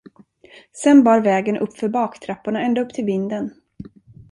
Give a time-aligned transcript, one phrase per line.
[0.73, 3.53] Sen bar vägen uppför baktrapporna ända upp till vinden.